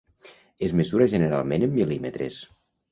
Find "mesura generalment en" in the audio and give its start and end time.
0.81-1.79